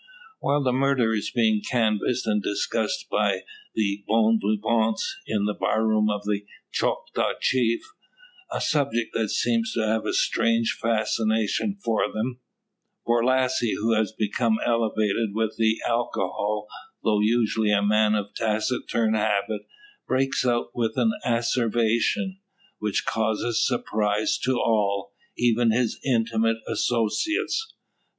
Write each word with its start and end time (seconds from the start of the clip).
While 0.39 0.63
the 0.63 0.71
murder 0.73 1.13
is 1.13 1.29
being 1.29 1.61
canvassed 1.61 2.25
and 2.25 2.41
discussed 2.41 3.05
by 3.11 3.43
the 3.75 4.03
bon 4.07 4.39
vivants 4.43 5.15
in 5.27 5.45
the 5.45 5.53
bar 5.53 5.85
room 5.85 6.09
of 6.09 6.23
the 6.23 6.41
Choctaw 6.71 7.33
Chief 7.39 7.83
a 8.51 8.59
subject 8.59 9.13
that 9.13 9.29
seems 9.29 9.71
to 9.73 9.85
have 9.85 10.07
a 10.07 10.13
strange 10.13 10.73
fascination 10.81 11.75
for 11.83 12.11
them 12.11 12.39
Borlasse, 13.05 13.75
who 13.79 13.93
has 13.93 14.11
become 14.11 14.57
elevated 14.65 15.35
with 15.35 15.57
the 15.57 15.77
alcohol, 15.87 16.67
though 17.03 17.19
usually 17.19 17.69
a 17.71 17.83
man 17.83 18.15
of 18.15 18.33
taciturn 18.33 19.13
habit, 19.13 19.67
breaks 20.07 20.43
out 20.47 20.71
with 20.75 20.97
an 20.97 21.11
asseveration, 21.23 22.39
which 22.79 23.05
causes 23.05 23.67
surprise 23.67 24.39
to 24.39 24.53
all, 24.59 25.13
even 25.37 25.69
his 25.69 25.99
intimate 26.03 26.57
associates. 26.67 27.75